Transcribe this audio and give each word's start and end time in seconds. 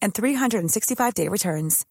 and 0.00 0.14
365-day 0.14 1.28
returns. 1.28 1.84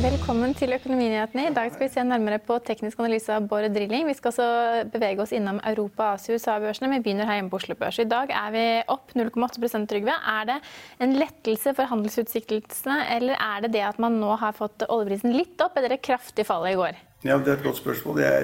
Velkommen 0.00 0.52
til 0.54 0.70
Økonominyhetene. 0.76 1.42
I 1.48 1.54
dag 1.54 1.72
skal 1.72 1.84
vi 1.86 1.92
se 1.92 2.02
nærmere 2.06 2.38
på 2.42 2.56
teknisk 2.62 3.00
analyse 3.02 3.34
av 3.34 3.48
Bård 3.50 3.66
Drilling. 3.74 4.04
Vi 4.06 4.14
skal 4.14 4.30
også 4.30 4.46
bevege 4.92 5.24
oss 5.24 5.34
innom 5.34 5.58
Europa, 5.66 6.12
Asia 6.14 6.36
og 6.36 6.38
USA-børsene. 6.38 6.90
Vi 6.92 7.00
begynner 7.02 7.26
her 7.26 7.40
hjemme 7.40 7.50
på 7.50 7.58
Oslo 7.58 7.74
Børs. 7.78 7.98
I 7.98 8.06
dag 8.10 8.30
er 8.30 8.54
vi 8.54 8.64
opp 8.94 9.14
0,8 9.18 9.84
Trygve. 9.90 10.14
Er 10.14 10.48
det 10.52 10.58
en 11.02 11.18
lettelse 11.18 11.74
for 11.74 11.90
handelsutsiktelsene, 11.90 12.98
eller 13.16 13.38
er 13.42 13.66
det 13.66 13.74
det 13.74 13.86
at 13.90 13.98
man 14.02 14.18
nå 14.22 14.34
har 14.38 14.54
fått 14.54 14.86
oljeprisen 14.88 15.34
litt 15.34 15.58
opp 15.66 15.78
etter 15.78 15.96
det 15.96 16.02
kraftige 16.06 16.46
fallet 16.46 16.76
i 16.76 16.82
går? 16.82 17.00
Ja, 17.24 17.36
Det 17.38 17.48
er 17.48 17.58
et 17.58 17.64
godt 17.64 17.76
spørsmål. 17.76 18.18
Er, 18.24 18.40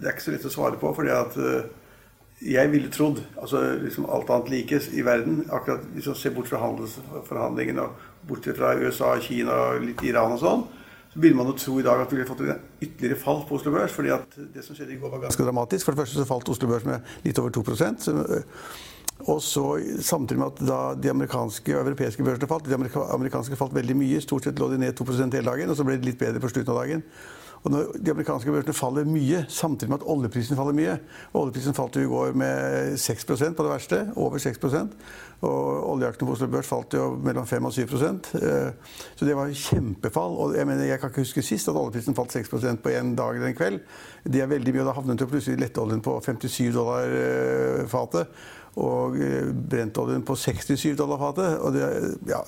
det 0.00 0.06
er 0.06 0.14
ikke 0.14 0.22
så 0.22 0.34
lett 0.34 0.46
å 0.46 0.52
svare 0.52 0.78
på. 0.78 0.92
fordi 0.94 1.10
at 1.10 1.36
eh, 1.42 1.66
jeg 2.56 2.70
ville 2.70 2.90
trodd, 2.92 3.22
altså 3.40 3.62
liksom 3.80 4.06
alt 4.12 4.30
annet 4.30 4.50
likes 4.52 4.90
i 4.92 5.02
verden 5.02 5.46
akkurat 5.50 5.86
Hvis 5.94 6.06
man 6.06 6.18
ser 6.20 6.34
bort 6.36 6.48
fra 6.48 6.60
handelsforhandlingene 6.60 7.82
og 7.82 8.28
bort 8.28 8.48
fra 8.56 8.74
USA, 8.76 9.16
Kina 9.20 9.52
og 9.52 9.86
litt 9.86 10.02
Iran 10.04 10.36
og 10.36 10.42
sånn, 10.42 10.66
så 11.12 11.22
ville 11.22 11.36
man 11.36 11.48
jo 11.48 11.56
tro 11.56 11.78
i 11.80 11.86
dag 11.86 12.02
at 12.02 12.12
vi 12.12 12.18
ville 12.18 12.28
fått 12.28 12.44
et 12.44 12.84
ytterligere 12.84 13.18
fall 13.18 13.40
på 13.48 13.56
Oslo 13.56 13.72
Børs. 13.72 13.94
fordi 13.94 14.12
at 14.12 14.36
det 14.54 14.64
som 14.64 14.76
skjedde 14.76 14.92
i 14.92 15.00
går 15.00 15.10
var 15.10 15.24
ganske 15.24 15.46
dramatisk. 15.48 15.86
For 15.86 15.96
det 15.96 16.04
første 16.04 16.20
så 16.20 16.28
falt 16.28 16.48
Oslo 16.52 16.68
Børs 16.68 16.84
med 16.84 17.00
litt 17.24 17.38
over 17.38 17.50
2 17.50 17.64
så, 17.74 18.14
og 19.24 19.40
så 19.42 19.64
Samtidig 20.00 20.38
med 20.38 20.52
at 20.52 20.68
da 20.68 20.80
de 20.94 21.10
amerikanske 21.10 21.72
og 21.72 21.86
europeiske 21.86 22.22
børsene 22.22 22.46
falt. 22.46 22.68
De 22.68 22.76
amerikanske 22.76 23.56
falt 23.56 23.74
veldig 23.74 23.96
mye. 23.96 24.20
Stort 24.20 24.44
sett 24.44 24.58
lå 24.60 24.68
de 24.68 24.78
ned 24.78 24.92
2 24.94 25.04
hele 25.08 25.42
dagen, 25.48 25.70
og 25.70 25.76
så 25.76 25.84
ble 25.84 25.96
det 25.96 26.04
litt 26.04 26.20
bedre 26.20 26.40
på 26.40 26.52
slutten 26.52 26.74
av 26.74 26.82
dagen. 26.84 27.02
Og 27.66 27.72
når 27.72 27.96
de 27.98 28.12
amerikanske 28.12 28.52
børsene 28.54 28.74
faller 28.78 29.08
mye, 29.10 29.40
samtidig 29.50 29.90
med 29.90 29.98
at 29.98 30.06
oljeprisen 30.12 30.58
faller 30.58 30.76
mye 30.76 30.92
Oljeprisen 31.34 31.74
falt 31.74 31.96
jo 31.98 32.04
i 32.04 32.10
går 32.10 32.36
med 32.38 32.94
6% 33.02 33.56
på 33.58 33.66
det 33.66 33.72
verste. 33.72 33.98
Over 34.14 34.38
6 34.38 34.60
Og 35.40 35.90
oljeaktene 35.90 36.28
på 36.28 36.36
Oslo 36.36 36.46
Børs 36.46 36.70
falt 36.70 36.94
jo 36.94 37.08
mellom 37.18 37.46
5 37.46 37.64
og 37.64 37.72
7 37.72 37.82
eh, 37.82 38.70
Så 39.16 39.26
det 39.26 39.34
var 39.36 39.50
kjempefall. 39.50 40.36
Og 40.38 40.56
jeg 40.56 40.66
mener, 40.66 40.84
jeg 40.84 41.00
kan 41.00 41.10
ikke 41.10 41.26
huske 41.26 41.42
sist 41.42 41.68
at 41.68 41.74
oljeprisen 41.74 42.14
falt 42.14 42.36
6% 42.36 42.76
på 42.76 42.88
en 42.88 43.16
dag 43.16 43.34
eller 43.34 43.48
en 43.48 43.58
kveld. 43.58 43.80
Det 44.22 44.40
er 44.40 44.46
veldig 44.46 44.74
mye. 44.74 44.80
og 44.80 44.86
Da 44.86 44.92
havnet 45.00 45.20
jo 45.20 45.26
plutselig 45.26 45.58
lettoljen 45.58 46.00
på 46.00 46.20
57 46.22 46.70
dollar 46.74 47.02
eh, 47.10 47.82
fatet 47.90 48.30
og 48.76 49.16
eh, 49.16 49.48
brentoljen 49.48 50.24
på 50.26 50.36
67 50.36 50.96
dollar 50.98 51.20
fatet. 51.20 51.60
Det, 51.72 51.86
ja, 52.28 52.42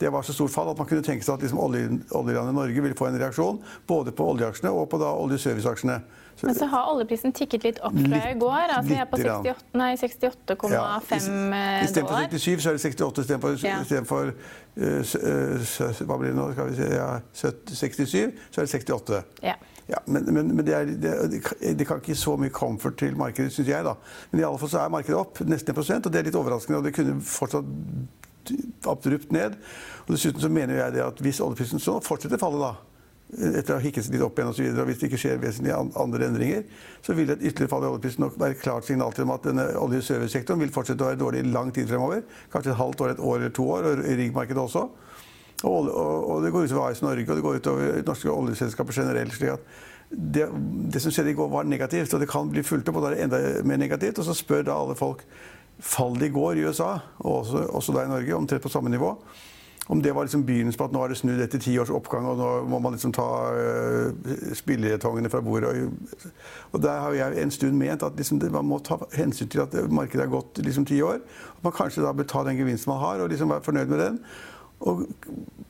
det, 0.00 0.12
var 0.12 0.24
så 0.24 0.32
stort 0.32 0.54
fall 0.54 0.70
at 0.72 0.78
man 0.80 0.88
kunne 0.88 1.04
tenke 1.04 1.26
seg 1.26 1.36
at 1.36 1.44
liksom 1.44 1.60
oljelandet 1.60 2.56
Norge 2.56 2.84
ville 2.84 2.96
få 2.96 3.10
en 3.10 3.20
reaksjon 3.20 3.60
både 3.88 4.14
på 4.16 4.30
oljeaksjene 4.32 4.72
og 4.72 4.88
på 4.92 5.02
oljeserviceaksjene. 5.04 6.00
Men 6.42 6.54
så 6.54 6.68
har 6.70 6.90
oljeprisen 6.92 7.32
tikket 7.34 7.64
litt 7.66 7.80
opp 7.86 7.96
fra 7.98 8.20
i 8.30 8.36
går. 8.38 8.74
Altså 8.76 8.94
jeg 8.94 9.02
er 9.02 9.08
på 9.10 9.18
68,5 9.18 10.70
ja. 10.72 10.82
dollar. 10.82 11.84
Istedenfor 11.84 12.38
67 12.38 12.62
så 12.62 12.70
er 12.70 12.78
det 12.78 12.84
68 12.84 13.24
istedenfor 13.24 13.56
ja. 13.66 14.04
for, 14.06 14.32
uh, 14.78 16.06
Hva 16.06 16.20
blir 16.20 16.30
det 16.30 16.38
nå? 16.38 16.46
Skal 16.52 16.70
vi 16.70 16.78
si, 16.78 16.92
ja, 16.94 17.10
67 17.34 18.14
så 18.50 18.62
er 18.62 18.70
det 18.70 18.70
68. 18.76 19.24
Ja. 19.42 19.58
Ja, 19.88 19.96
men, 20.04 20.26
men, 20.34 20.50
men 20.56 20.66
det, 20.66 20.74
er, 20.74 20.84
det, 20.84 21.12
det, 21.78 21.86
kan 21.88 21.96
ikke 21.96 22.12
gi 22.12 22.18
så 22.20 22.34
mye 22.36 22.52
comfort 22.52 22.98
til 23.00 23.14
markedet, 23.16 23.54
syns 23.54 23.70
jeg. 23.70 23.84
da. 23.86 23.94
Men 24.30 24.42
i 24.42 24.44
alle 24.44 24.60
fall 24.60 24.68
så 24.68 24.82
er 24.82 24.92
markedet 24.92 25.16
opp 25.16 25.40
nesten 25.48 25.72
1% 25.72 26.04
og 26.04 26.12
det 26.12 26.20
er 26.20 26.28
litt 26.28 26.36
overraskende. 26.36 26.82
Og 26.82 26.84
det 26.84 26.92
kunne 26.98 27.16
fortsatt 27.24 27.70
abrupt 28.88 29.32
ned. 29.32 29.56
Og 30.06 30.12
Dessuten 30.12 30.40
så 30.44 30.50
mener 30.52 30.76
jeg 30.82 30.98
det 30.98 31.02
at 31.06 31.22
hvis 31.24 31.40
oljeprisen 31.44 31.80
så 31.80 31.98
fortsetter 32.04 32.36
å 32.36 32.42
falle, 32.42 32.60
da, 32.60 32.87
etter 33.28 33.74
å 33.74 33.76
ha 33.76 33.84
hikket 33.84 34.06
litt 34.08 34.22
opp 34.24 34.38
igjen 34.38 34.50
og 34.50 34.56
så 34.56 34.64
videre, 34.64 34.84
og 34.84 34.88
hvis 34.88 35.00
det 35.00 35.10
ikke 35.10 35.20
skjer 35.20 35.40
vesentlige 35.42 35.80
andre 36.00 36.28
endringer, 36.30 36.62
så 37.04 37.16
vil 37.16 37.28
et 37.28 37.42
ytterligere 37.42 37.72
fall 37.74 37.84
i 37.84 37.90
oljeprisen 37.90 38.24
nok 38.24 38.38
være 38.40 38.56
et 38.56 38.62
klart 38.62 38.88
signal 38.88 39.12
til 39.12 39.28
at 39.34 39.48
denne 39.50 39.66
olje- 39.76 40.00
og 40.00 40.06
servicesektoren 40.06 40.62
vil 40.64 40.72
fortsette 40.72 41.04
å 41.04 41.10
være 41.10 41.20
dårlig 41.20 41.42
i 41.44 41.50
lang 41.52 41.72
tid 41.76 41.90
fremover. 41.90 42.22
Kanskje 42.52 42.72
et 42.72 42.80
halvt 42.80 43.04
år, 43.04 43.12
et 43.12 43.20
år 43.20 43.36
eller 43.36 43.52
to 43.58 43.66
år, 43.74 43.90
og 43.90 44.08
riggmarkedet 44.22 44.62
også. 44.62 44.86
Og, 45.66 45.90
og, 45.90 46.16
og, 46.30 46.40
det 46.44 46.54
går 46.54 46.68
utover 46.70 46.86
AS 46.86 47.02
Norge 47.02 47.26
og 47.26 47.36
det 47.36 47.44
går 47.44 47.60
utover 47.60 48.02
norske 48.06 48.30
oljeselskaper 48.30 48.94
generelt. 48.94 49.34
slik 49.34 49.56
at 49.56 49.68
det, 50.08 50.46
det, 50.92 51.02
som 51.02 51.12
skjedde 51.12 51.34
i 51.34 51.36
går, 51.36 51.50
var 51.52 51.68
negativt, 51.68 52.14
og 52.14 52.22
det 52.22 52.30
kan 52.30 52.48
bli 52.48 52.62
fulgt 52.64 52.88
opp. 52.88 52.96
og 52.96 53.04
da 53.04 53.10
er 53.10 53.16
det 53.16 53.24
enda 53.26 53.40
mer 53.68 53.80
negativt. 53.82 54.22
Og 54.22 54.24
så 54.24 54.36
spør 54.38 54.64
da 54.70 54.78
alle 54.78 54.96
folk 54.98 55.26
Fall 55.78 56.16
det 56.18 56.32
i 56.32 56.34
går 56.34 56.58
i 56.58 56.64
USA, 56.66 56.96
og 57.22 57.44
også, 57.44 57.60
også 57.70 57.92
da 57.94 58.02
i 58.02 58.08
Norge, 58.10 58.34
omtrent 58.34 58.64
på 58.64 58.70
samme 58.72 58.90
nivå. 58.90 59.12
Om 59.88 60.02
det 60.04 60.12
var 60.12 60.26
liksom 60.26 60.44
begynnelsen 60.44 60.78
på 60.78 60.84
at 60.84 60.92
nå 60.92 61.00
er 61.00 61.12
det 61.12 61.16
snudd 61.16 61.40
etter 61.40 61.60
ti 61.64 61.72
års 61.80 61.92
oppgang, 61.94 62.26
og 62.28 62.36
nå 62.36 62.48
må 62.68 62.80
man 62.84 62.92
liksom 62.92 63.14
ta 63.16 63.28
uh, 63.56 64.34
spillejetongene 64.56 65.30
fra 65.32 65.40
bordet. 65.44 65.70
Og, 65.70 66.34
og 66.76 66.82
der 66.84 67.00
har 67.00 67.16
jeg 67.16 67.40
en 67.42 67.54
stund 67.54 67.80
ment 67.80 68.04
at 68.04 68.20
liksom 68.20 68.42
det, 68.42 68.52
man 68.52 68.68
må 68.68 68.82
ta 68.84 69.00
hensyn 69.16 69.48
til 69.48 69.64
at 69.64 69.72
markedet 69.88 70.26
har 70.26 70.34
gått 70.34 70.60
liksom 70.60 70.84
ti 70.88 71.00
år. 71.00 71.22
At 71.56 71.64
man 71.64 71.76
kanskje 71.78 72.04
da 72.04 72.12
bør 72.12 72.28
ta 72.28 72.44
den 72.44 72.60
gevinsten 72.60 72.92
man 72.92 73.00
har, 73.00 73.24
og 73.24 73.32
liksom 73.32 73.54
være 73.54 73.64
fornøyd 73.64 73.94
med 73.94 74.04
den. 74.04 74.20
Og 74.80 75.06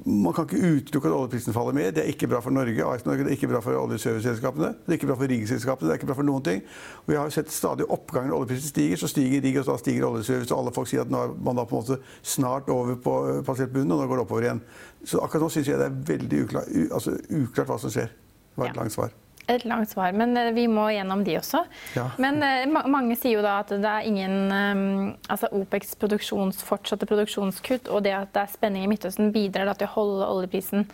man 0.08 0.34
kan 0.36 0.44
ikke 0.44 0.68
utelukke 0.76 1.08
at 1.08 1.14
oljeprisen 1.16 1.54
faller 1.56 1.76
mer. 1.76 1.90
Det 1.96 2.02
er 2.02 2.10
ikke 2.12 2.28
bra 2.28 2.40
for 2.44 2.52
Norge. 2.52 2.84
AS 2.84 3.04
Norge 3.06 3.24
det 3.24 3.32
er 3.32 3.36
ikke 3.38 3.50
bra 3.50 3.60
for 3.64 3.76
oljeserviceselskapene. 3.76 4.70
Det 4.84 4.92
er 4.92 4.98
ikke 4.98 5.08
bra 5.10 5.16
for 5.20 5.32
riggselskapene. 5.32 5.88
Det 5.88 5.94
er 5.94 6.00
ikke 6.00 6.10
bra 6.10 6.16
for 6.18 6.28
noen 6.28 6.44
ting. 6.44 6.62
Og 7.04 7.12
vi 7.12 7.16
har 7.18 7.28
jo 7.28 7.34
sett 7.36 7.52
stadig 7.52 7.86
oppgang 7.88 8.28
når 8.28 8.42
oljeprisen 8.42 8.72
stiger. 8.72 9.00
Så 9.00 9.10
stiger 9.12 9.44
rigg, 9.44 9.60
og 9.62 9.70
da 9.70 9.78
stiger 9.80 10.08
oljeservice. 10.10 10.52
Og 10.52 10.62
alle 10.62 10.74
folk 10.76 10.90
sier 10.90 11.04
at 11.04 11.12
nå 11.12 11.22
er 11.24 11.36
man 11.36 11.60
da 11.60 11.64
på 11.68 11.76
en 11.76 11.84
måte 11.86 12.00
snart 12.22 12.68
over 12.72 13.00
på 13.04 13.14
passert 13.48 13.72
bunnen, 13.72 13.96
og 13.96 14.04
nå 14.04 14.10
går 14.10 14.20
det 14.20 14.26
oppover 14.26 14.48
igjen. 14.48 14.64
Så 15.04 15.22
akkurat 15.24 15.46
nå 15.46 15.52
syns 15.56 15.72
jeg 15.72 15.80
det 15.80 15.88
er 15.88 16.02
veldig 16.12 16.44
uklart, 16.44 16.76
altså, 16.88 17.16
uklart 17.28 17.72
hva 17.72 17.80
som 17.80 17.96
skjer. 17.96 18.12
Det 18.12 18.62
var 18.62 18.72
et 18.72 18.80
langt 18.82 18.96
svar. 18.96 19.16
Et 19.48 19.64
langt 19.64 19.88
svar, 19.88 20.12
men 20.12 20.36
eh, 20.36 20.50
vi 20.56 20.66
må 20.68 20.88
gjennom 20.92 21.22
de 21.24 21.38
også. 21.38 21.62
Ja. 21.96 22.08
Men 22.20 22.42
ma 22.72 22.82
mange 22.90 23.16
sier 23.16 23.38
jo 23.38 23.44
da 23.44 23.58
at 23.62 23.72
det 23.72 23.92
er 23.92 24.08
ingen 24.08 24.52
um, 24.52 25.14
altså 25.28 25.48
OPECs 25.56 25.96
produksjons, 26.00 26.60
fortsatte 26.66 27.08
produksjonskutt 27.08 27.88
og 27.88 28.04
det 28.04 28.12
at 28.16 28.34
det 28.34 28.44
er 28.44 28.52
spenning 28.52 28.84
i 28.84 28.90
Midtøsten 28.90 29.32
bidrar 29.32 29.70
da 29.70 29.76
til 29.78 29.88
å 29.88 29.94
holde 29.96 30.28
oljeprisen 30.28 30.84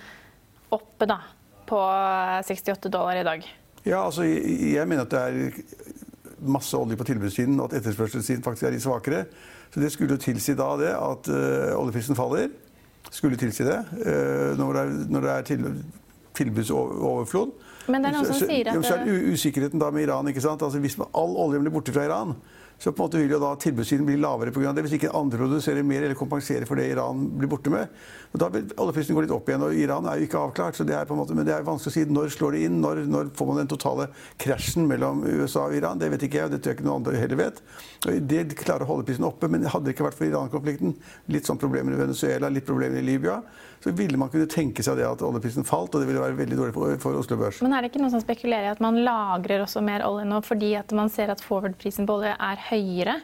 oppe 0.74 1.08
da, 1.10 1.20
på 1.68 1.80
68 2.46 2.90
dollar 2.92 3.18
i 3.20 3.26
dag. 3.26 3.44
Ja, 3.84 4.04
altså 4.04 4.24
jeg, 4.24 4.86
mener 4.88 5.04
at 5.04 5.12
det 5.12 5.20
er 5.20 5.52
masse 6.44 6.76
olje 6.76 6.96
på 6.96 7.04
tilbudssiden, 7.04 7.58
og 7.60 7.68
at 7.68 7.80
etterspørselssiden 7.80 8.44
faktisk 8.44 8.68
er 8.68 8.74
litt 8.74 8.84
svakere. 8.84 9.24
Så 9.74 9.82
det 9.82 9.90
skulle 9.92 10.16
jo 10.16 10.22
tilsi 10.22 10.54
da 10.56 10.70
det 10.80 10.92
at 10.96 11.28
uh, 11.28 11.74
oljeprisen 11.76 12.16
faller. 12.16 12.48
Skulle 13.10 13.36
tilsi 13.36 13.66
det. 13.66 13.80
Uh, 14.00 14.56
når 14.58 14.72
det 14.72 14.82
er, 14.82 14.94
når 15.12 15.26
det 15.26 15.32
er 15.34 15.46
til, 15.50 15.68
tilbudsoverflod. 16.40 17.52
Men 17.88 18.02
det 18.02 18.10
er 18.10 18.16
noen 18.18 18.28
som 18.32 18.40
sier 18.48 18.70
at 18.72 18.84
Så 18.84 18.96
er 18.96 19.04
det 19.04 19.32
usikkerheten 19.34 19.80
da 19.82 19.90
med 19.90 20.06
Iran. 20.08 20.28
ikke 20.28 20.44
sant? 20.44 20.62
Altså 20.62 20.80
Hvis 20.80 20.98
all 21.00 21.36
oljen 21.36 21.64
blir 21.64 21.74
borte 21.74 21.92
fra 21.92 22.04
Iran, 22.08 22.36
så 22.78 22.90
på 22.92 23.04
en 23.04 23.06
måte 23.06 23.20
vil 23.20 23.30
jo 23.30 23.38
da 23.38 23.52
tilbudssiden 23.56 24.04
bli 24.06 24.16
lavere 24.18 24.50
pga. 24.52 24.72
det. 24.74 24.82
Hvis 24.84 24.96
ikke 24.98 25.12
andre 25.14 25.38
produserer 25.38 25.84
mer 25.86 26.02
eller 26.02 26.18
kompenserer 26.18 26.66
for 26.66 26.74
det 26.76 26.90
Iran 26.90 27.28
blir 27.38 27.48
borte 27.48 27.70
med. 27.70 27.88
Og 28.32 28.40
Da 28.40 28.48
vil 28.50 28.66
oljeprisen 28.76 29.14
gå 29.14 29.22
litt 29.22 29.30
opp 29.30 29.48
igjen. 29.48 29.62
og 29.62 29.74
Iran 29.74 30.06
er 30.06 30.18
jo 30.18 30.26
ikke 30.26 30.40
avklart. 30.42 30.74
så 30.74 30.84
det 30.84 30.94
er 30.94 31.04
på 31.04 31.14
en 31.14 31.20
måte, 31.22 31.34
Men 31.34 31.46
det 31.46 31.54
er 31.54 31.62
vanskelig 31.62 31.92
å 31.92 31.94
si 31.94 32.04
når 32.04 32.34
slår 32.34 32.52
det 32.52 32.62
inn. 32.66 32.80
Når, 32.80 33.06
når 33.06 33.30
får 33.30 33.46
man 33.46 33.56
den 33.62 33.68
totale 33.68 34.08
krasjen 34.38 34.88
mellom 34.88 35.22
USA 35.24 35.66
og 35.68 35.74
Iran? 35.74 35.98
Det 35.98 36.10
vet 36.10 36.22
ikke 36.22 36.34
jeg, 36.34 36.44
og 36.44 36.50
det 36.50 36.62
tror 36.62 36.74
jeg 36.74 36.78
ikke 36.80 36.88
noen 36.88 37.06
andre 37.06 37.20
heller 37.20 37.36
vet. 37.36 37.62
Det 38.26 38.56
klarer 38.58 38.82
å 38.82 38.90
holde 38.90 39.06
prisen 39.06 39.24
oppe, 39.24 39.48
men 39.48 39.62
hadde 39.62 39.84
det 39.84 39.94
ikke 39.94 40.10
vært 40.10 40.18
for 40.18 40.26
Iran-konflikten, 40.26 40.96
litt 41.28 41.46
sånn 41.46 41.58
problemer 41.58 41.94
i 41.94 42.02
Venezuela, 42.02 42.50
litt 42.50 42.66
problemer 42.66 42.98
i 42.98 43.06
Libya, 43.06 43.40
så 43.84 43.92
ville 43.92 44.16
man 44.16 44.30
kunne 44.32 44.48
tenke 44.48 44.80
seg 44.84 44.96
det 44.96 45.04
at 45.04 45.22
oljeprisen 45.24 45.66
falt, 45.68 45.92
og 45.92 46.00
det 46.00 46.08
ville 46.08 46.22
være 46.22 46.38
veldig 46.38 46.56
dårlig 46.56 46.72
for, 46.72 46.98
for 47.02 47.18
Oslo 47.20 47.36
Børs. 47.36 47.60
Men 47.64 47.76
er 47.76 47.84
det 47.84 47.92
ikke 47.92 48.00
noen 48.00 48.14
som 48.14 48.22
spekulerer 48.22 48.70
i 48.70 48.72
at 48.72 48.80
man 48.80 49.02
lagrer 49.04 49.60
også 49.66 49.82
mer 49.84 50.06
olje 50.06 50.24
nå 50.30 50.40
fordi 50.46 50.72
at 50.80 50.94
man 50.96 51.12
ser 51.12 51.34
at 51.34 51.42
forward-prisen 51.44 52.08
på 52.08 52.16
olje 52.16 52.32
er 52.32 52.62
høyere? 52.70 53.18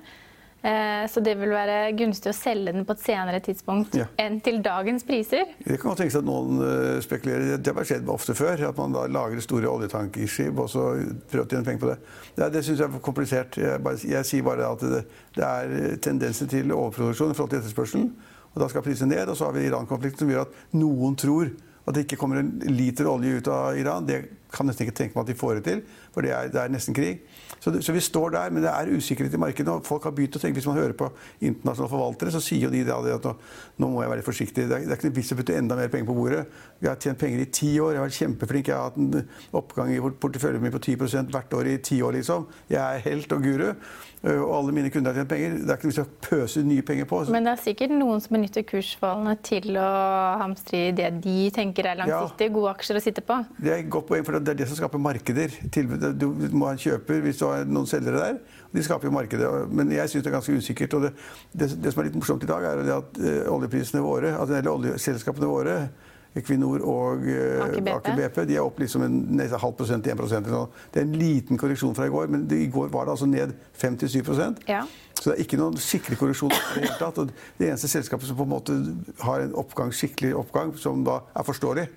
Eh, 0.61 1.07
så 1.09 1.23
det 1.25 1.39
vil 1.41 1.55
være 1.55 1.77
gunstig 1.97 2.35
å 2.35 2.37
selge 2.37 2.75
den 2.75 2.85
på 2.85 2.93
et 2.93 3.01
senere 3.01 3.39
tidspunkt 3.41 3.95
ja. 3.97 4.05
enn 4.21 4.37
til 4.45 4.59
dagens 4.61 5.07
priser? 5.09 5.55
Det 5.65 5.79
kan 5.81 5.97
tenkes 5.97 6.19
at 6.21 6.27
noen 6.29 6.61
eh, 6.67 6.99
spekulerer. 7.01 7.55
Det 7.57 7.73
har 7.79 7.89
skjedd 7.89 8.11
ofte 8.13 8.37
før. 8.37 8.67
At 8.69 8.77
man 8.77 8.93
da 8.93 9.07
lager 9.09 9.41
store 9.41 9.71
oljetankskip 9.71 10.61
og 10.61 10.69
så 10.69 10.91
prøver 11.33 11.47
å 11.47 11.49
tjene 11.55 11.65
penger 11.71 11.81
på 11.87 11.93
det. 11.95 11.97
Det, 12.37 12.51
det 12.59 12.65
syns 12.67 12.77
jeg 12.77 12.91
er 12.91 12.93
for 12.99 13.07
komplisert. 13.09 13.57
Jeg, 13.57 13.81
bare, 13.87 14.03
jeg, 14.05 14.29
sier 14.29 14.45
bare 14.45 14.69
at 14.69 14.85
det, 14.85 15.01
det 15.39 15.49
er 15.49 15.97
tendenser 16.05 16.53
til 16.53 16.77
overproduksjon 16.77 17.33
i 17.33 17.39
forhold 17.39 17.55
til 17.55 17.63
etterspørselen. 17.63 18.13
Og 18.55 18.63
da 18.63 18.69
skal 18.71 18.85
prisene 18.85 19.15
ned. 19.15 19.31
Og 19.31 19.39
så 19.39 19.49
har 19.49 19.57
vi 19.57 19.67
Iran-konflikten 19.69 20.25
som 20.25 20.33
gjør 20.33 20.47
at 20.47 20.77
noen 20.79 21.17
tror 21.19 21.51
at 21.87 21.97
det 21.97 22.05
ikke 22.05 22.21
kommer 22.21 22.43
en 22.43 22.53
liter 22.71 23.09
olje 23.11 23.41
ut 23.41 23.51
av 23.51 23.79
Iran. 23.79 24.07
Det 24.07 24.21
kan 24.53 24.67
nesten 24.69 24.87
ikke 24.87 24.97
tenke 24.99 25.17
meg 25.17 25.25
at 25.25 25.31
de 25.33 25.39
får 25.39 25.59
det 25.59 25.65
til, 25.69 25.83
for 26.15 26.27
det 26.27 26.33
er, 26.35 26.51
det 26.53 26.61
er 26.63 26.73
nesten 26.73 26.97
krig. 26.97 27.23
Så, 27.61 27.73
så, 27.83 27.93
vi 27.93 28.01
står 28.01 28.31
der, 28.35 28.51
men 28.51 28.65
det 28.65 28.71
er 28.73 28.91
usikkerhet 28.97 29.35
i 29.37 29.41
markedet. 29.41 29.69
og 29.69 29.87
folk 29.87 30.07
har 30.09 30.15
begynt 30.17 30.37
å 30.37 30.41
tenke, 30.41 30.57
Hvis 30.61 30.67
man 30.67 30.79
hører 30.81 30.97
på 30.97 31.11
internasjonale 31.41 31.91
forvaltere, 31.93 32.33
så 32.33 32.41
sier 32.41 32.67
jo 32.67 32.71
de 32.71 32.81
at 32.81 33.25
nå, 33.25 33.35
nå, 33.79 33.89
må 33.89 34.03
jeg 34.03 34.11
være 34.11 34.25
forsiktig. 34.25 34.69
Det 34.69 34.77
er, 34.77 34.87
det 34.87 34.95
er 34.95 34.99
ikke 34.99 35.11
noe 35.11 35.19
vits 35.19 35.33
å 35.33 35.37
putte 35.37 35.57
enda 35.57 35.77
mer 35.77 35.93
penger 35.93 36.09
på 36.09 36.17
bordet. 36.17 36.45
Jeg 36.81 36.89
har 36.91 37.01
tjent 37.01 37.21
penger 37.21 37.45
i 37.45 37.51
ti 37.53 37.73
år. 37.81 37.93
Jeg 37.93 38.01
har 38.01 38.09
vært 38.09 38.21
kjempeflink. 38.21 38.71
Jeg 38.71 38.77
har 38.77 38.89
hatt 38.89 38.97
en 38.97 39.27
oppgang 39.61 39.93
i 39.93 40.01
porteføljen 40.01 40.65
min 40.65 40.73
på 40.73 40.81
10% 40.81 41.35
hvert 41.35 41.59
år 41.59 41.69
i 41.69 41.77
ti 41.85 42.01
år. 42.03 42.17
liksom. 42.17 42.47
Jeg 42.71 42.81
er 42.81 43.05
helt 43.11 43.37
og 43.37 43.45
guru. 43.45 43.69
Og 44.21 44.51
alle 44.53 44.73
mine 44.77 44.91
kunder 44.93 45.15
har 45.15 45.23
tjent 45.23 45.31
penger. 45.33 45.55
Det 45.61 45.71
er 45.73 45.79
ikke 45.79 45.89
noe 45.89 45.95
vits 45.95 46.03
å 46.03 46.09
pøse 46.27 46.65
nye 46.65 46.85
penger 46.85 47.09
på. 47.09 47.23
Men 47.33 47.47
det 47.49 47.55
er 47.55 47.63
sikkert 47.63 47.95
noen 47.97 48.21
som 48.21 48.37
benytter 48.37 48.65
kursfallene 48.69 49.37
til 49.45 49.77
å 49.81 49.93
hamstre 50.43 50.83
i 50.89 50.91
det 50.97 51.09
de 51.25 51.37
tenker 51.57 51.89
er 51.89 52.01
langsiktig, 52.03 52.51
ja. 52.51 52.55
gode 52.57 52.75
aksjer 52.75 53.01
å 53.01 53.05
sitte 53.05 53.25
på? 53.25 53.39
Det 53.61 53.73
er 53.77 53.87
godt 53.89 54.11
poeng, 54.11 54.27
for 54.27 54.40
det 54.45 54.55
er 54.55 54.59
det 54.61 54.69
som 54.69 54.79
skaper 54.79 55.01
markeder. 55.03 55.55
Du 55.75 56.27
må 56.53 56.67
ha 56.67 56.75
en 56.75 56.81
kjøper 56.81 57.23
hvis 57.25 57.41
du 57.41 57.47
har 57.49 57.65
noen 57.69 57.89
selgere 57.89 58.21
der. 58.21 58.39
De 58.75 58.85
skaper 58.85 59.09
jo 59.09 59.15
markedet. 59.15 59.49
Men 59.71 59.93
jeg 59.95 60.11
syns 60.11 60.25
det 60.25 60.31
er 60.31 60.37
ganske 60.39 60.59
usikkert. 60.61 60.95
Og 60.99 61.07
det, 61.07 61.11
det, 61.53 61.73
det, 61.83 61.93
som 61.93 62.03
er 62.03 62.11
litt 62.11 62.21
morsomt 62.21 62.47
i 62.47 62.51
dag, 62.51 62.67
er 62.69 62.95
at 62.97 63.21
uh, 63.21 63.43
oljeprisene 63.55 64.03
våre, 64.05 64.35
altså, 64.37 64.59
eller 64.61 64.73
oljeselskapene 64.73 65.51
våre 65.51 65.77
Equinor 66.39 66.85
og 66.87 67.25
uh, 67.27 67.65
Aker 67.97 68.15
BP. 68.15 68.41
De 68.47 68.57
er 68.57 68.63
opp 68.63 68.79
liksom 68.79 69.03
en, 69.07 69.21
halv 69.41 69.77
prosent 69.79 70.05
til 70.07 70.15
1 70.15 70.21
prosent. 70.21 70.51
Det 70.95 71.03
er 71.03 71.09
en 71.09 71.17
liten 71.19 71.59
korreksjon 71.59 71.97
fra 71.99 72.07
i 72.07 72.13
går, 72.15 72.31
men 72.31 72.47
i 72.55 72.69
går 72.71 72.93
var 72.95 73.09
det 73.09 73.17
altså 73.17 73.27
ned 73.31 73.55
5-7 73.81 74.69
ja. 74.69 74.85
Så 75.21 75.31
det 75.31 75.35
er 75.35 75.43
ikke 75.43 75.59
noen 75.61 75.77
skikkelig 75.77 76.19
korreksjon. 76.21 76.53
i 76.55 76.61
Det 76.75 76.85
hele 76.87 77.01
tatt. 77.01 77.19
Og 77.19 77.33
det 77.59 77.69
eneste 77.69 77.91
selskapet 77.91 78.31
som 78.31 78.39
på 78.39 78.47
en 78.47 78.55
måte 78.55 78.79
har 79.21 79.43
en 79.43 79.57
oppgang, 79.59 79.93
skikkelig 79.93 80.37
oppgang, 80.39 80.73
som 80.79 81.03
da 81.05 81.21
er 81.35 81.45
forståelig, 81.45 81.89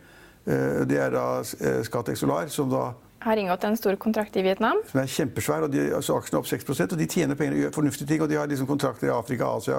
det 0.43 0.97
er 0.99 1.13
da 1.13 1.25
Scatec 1.43 2.19
Solar, 2.19 2.49
som 2.51 2.71
da 2.71 2.89
har 3.23 3.39
inngått 3.39 3.63
en 3.63 3.77
stor 3.77 3.95
kontrakt 3.95 4.35
i 4.35 4.41
Vietnam. 4.43 4.81
Som 4.89 4.99
er 4.99 5.07
kjempesvær. 5.07 5.63
og 5.63 5.71
de, 5.71 5.85
altså 5.95 6.17
Aksjene 6.17 6.39
er 6.39 6.41
opp 6.41 6.49
6 6.49 6.91
og 6.91 6.97
de 6.99 7.07
tjener 7.07 7.39
penger 7.39 7.55
og 7.55 7.61
gjør 7.61 7.75
fornuftige 7.77 8.07
ting. 8.09 8.21
og 8.21 8.29
De 8.29 8.35
har 8.35 8.49
liksom 8.51 8.67
kontrakter 8.67 9.07
i 9.07 9.13
Afrika, 9.15 9.47
Asia, 9.47 9.77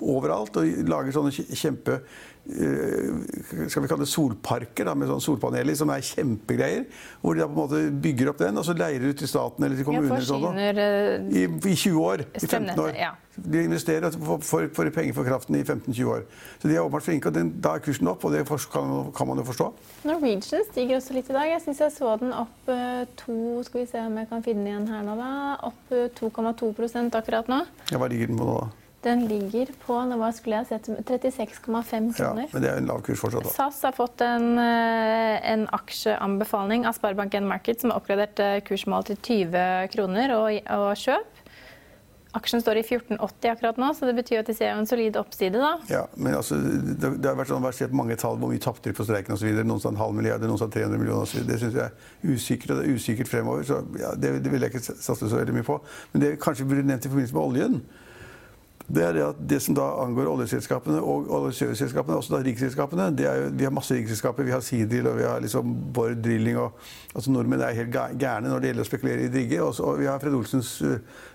overalt. 0.00 0.58
Og 0.58 0.90
lager 0.90 1.14
sånne 1.14 1.30
kjempe 1.54 2.00
Eh, 2.39 2.39
skal 2.50 3.84
vi 3.84 3.88
kalle 3.90 4.04
det 4.04 4.10
solparker 4.10 4.88
da, 4.88 4.94
med 4.98 5.10
sånn 5.10 5.22
solpaneler 5.22 5.76
som 5.78 5.90
er 5.92 6.04
kjempegreier. 6.04 6.86
Hvor 7.22 7.36
de 7.36 7.44
da 7.44 7.48
på 7.48 7.54
en 7.54 7.60
måte 7.60 7.82
bygger 8.02 8.32
opp 8.32 8.40
den, 8.40 8.58
og 8.58 8.66
så 8.66 8.74
leier 8.76 9.04
ut 9.04 9.18
til 9.20 9.30
staten 9.30 9.66
eller 9.66 9.78
til 9.78 9.86
kommunen. 9.86 10.14
Ja, 10.16 10.26
sånn, 10.26 10.60
I, 11.30 11.44
I, 11.46 11.74
20 11.76 12.00
år. 12.00 12.24
I 12.34 12.46
15 12.46 12.80
år. 12.80 12.94
Ja. 12.98 13.12
De 13.40 13.62
investerer 13.64 14.08
og 14.08 14.42
får, 14.44 14.66
får 14.76 14.90
penger 14.92 15.14
for 15.16 15.28
kraften 15.28 15.56
i 15.56 15.62
15-20 15.62 16.10
år. 16.10 16.24
Så 16.60 16.68
de 16.68 16.74
er 16.74 16.82
åpenbart 16.82 17.06
flinke, 17.06 17.30
og 17.30 17.36
den, 17.36 17.52
da 17.62 17.76
er 17.78 17.84
kursen 17.84 18.10
opp, 18.10 18.26
og 18.26 18.34
det 18.34 18.42
kan, 18.48 18.90
kan, 19.16 19.30
man 19.30 19.40
jo 19.40 19.46
forstå. 19.48 19.70
Norwegian 20.08 20.66
stiger 20.68 20.98
også 20.98 21.16
litt 21.16 21.30
i 21.30 21.36
dag. 21.36 21.52
Jeg 21.54 21.64
syns 21.68 21.84
jeg 21.86 21.96
så 21.96 22.16
den 22.20 22.34
opp 22.36 22.72
uh, 22.72 23.06
to 23.20 23.38
Skal 23.68 23.84
vi 23.84 23.86
se 23.92 24.02
om 24.02 24.18
jeg 24.18 24.28
kan 24.32 24.44
finne 24.44 24.64
den 24.64 24.72
igjen 24.72 24.90
her 24.90 25.06
nå, 25.06 25.16
da. 25.20 25.30
Opp 25.70 25.96
2,2 26.18 26.74
uh, 26.74 27.08
akkurat 27.20 27.50
nå. 27.52 27.64
Ja, 27.92 28.00
Hva 28.00 28.10
ligger 28.10 28.32
den 28.32 28.40
på 28.40 28.48
nå, 28.48 28.60
da? 28.64 28.79
Den 29.00 29.22
ligger 29.30 29.70
på 29.80 29.96
hva 29.96 30.28
skulle 30.36 30.60
jeg 30.60 30.68
sett, 30.68 30.88
36,5 31.08 32.10
kroner. 32.18 32.44
Ja, 32.44 32.52
men 32.52 32.64
det 32.64 32.68
er 32.68 32.80
en 32.82 32.88
lav 32.90 33.00
kurs 33.06 33.22
fortsatt. 33.22 33.46
Da. 33.48 33.52
SAS 33.54 33.80
har 33.88 33.94
fått 33.96 34.20
en, 34.20 34.58
eh, 34.60 35.52
en 35.52 35.64
aksjeanbefaling 35.72 36.84
av 36.84 36.98
Sparebank1 36.98 37.48
Market 37.48 37.80
som 37.80 37.94
har 37.94 38.02
oppgradert 38.02 38.42
eh, 38.44 38.58
kursmålet 38.60 39.14
til 39.22 39.46
20 39.48 39.88
kroner 39.94 40.34
og, 40.36 40.58
og 40.76 40.90
kjøp. 41.00 41.40
Aksjen 42.36 42.60
står 42.62 42.78
i 42.78 42.82
14,80 42.84 43.48
akkurat 43.50 43.78
nå, 43.80 43.88
så 43.96 44.06
det 44.06 44.14
betyr 44.20 44.44
at 44.44 44.50
de 44.52 44.54
ser 44.54 44.76
en 44.76 44.86
solid 44.86 45.16
oppside. 45.18 45.56
da. 45.58 45.72
Ja, 45.90 46.04
men 46.14 46.36
altså, 46.36 46.60
det, 46.60 47.00
det 47.00 47.26
har 47.26 47.38
vært 47.40 47.50
sånn, 47.50 47.64
versert 47.64 47.96
mange 47.96 48.14
tall 48.20 48.36
hvor 48.38 48.52
mye 48.52 48.62
tapte 48.62 48.92
de 48.92 48.94
på 48.94 49.06
streiken 49.08 49.34
osv. 49.34 49.48
Noen 49.64 49.82
sa 49.82 49.90
en 49.90 49.98
halv 49.98 50.14
milliard, 50.14 50.44
noen 50.44 50.60
sa 50.60 50.68
300 50.70 51.00
millioner 51.00 51.24
osv. 51.24 51.40
Det 51.48 51.58
syns 51.58 51.80
jeg 51.80 51.88
er 51.88 52.36
usikkert, 52.36 52.76
og 52.76 52.82
det 52.82 52.84
er 52.84 53.00
usikkert 53.00 53.32
fremover. 53.32 53.64
så 53.66 53.80
ja, 53.98 54.12
det, 54.14 54.36
det 54.44 54.52
vil 54.52 54.62
jeg 54.62 54.76
ikke 54.76 54.84
satse 54.92 55.24
så 55.24 55.40
veldig 55.40 55.56
mye 55.56 55.66
på. 55.66 55.80
Men 56.12 56.26
det 56.26 56.36
kanskje 56.44 56.68
burde 56.68 56.86
nevnt 56.86 57.08
i 57.08 57.12
forbindelse 57.16 57.38
med 57.40 57.48
oljen 57.48 57.80
det 58.90 59.02
er 59.06 59.12
det 59.14 59.22
at 59.22 59.40
det 59.50 59.60
som 59.62 59.74
da 59.78 59.84
angår 60.02 60.28
oljeselskapene 60.32 60.98
og 60.98 61.28
oljeserviceselskapene, 61.36 62.16
også 62.18 62.34
da 62.34 62.40
riggselskapene 62.42 63.06
Vi 63.54 63.64
har 63.64 63.74
masse 63.74 63.94
riksselskaper. 63.94 64.42
Vi 64.42 64.50
har 64.50 64.60
Seadrill 64.60 65.06
og 65.06 65.18
vi 65.18 65.28
har 65.28 65.40
liksom 65.40 65.74
Bård 65.94 66.22
Drilling. 66.24 66.58
og 66.58 66.72
altså 67.14 67.30
Nordmenn 67.30 67.62
er 67.62 67.76
helt 67.76 67.92
gærne 68.18 68.48
når 68.48 68.60
det 68.60 68.72
gjelder 68.72 68.86
å 68.86 68.90
spekulere 68.90 69.26
i 69.26 69.32
rigger. 69.34 69.62
Og 69.62 69.98
vi 70.00 70.06
har 70.10 70.18
Fred, 70.18 70.34
Olsens, 70.34 70.82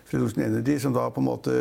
Fred 0.06 0.22
Olsen 0.22 0.44
Energy, 0.44 0.80
som 0.80 0.94
da 0.94 1.10
på 1.10 1.24
en 1.24 1.30
måte 1.30 1.54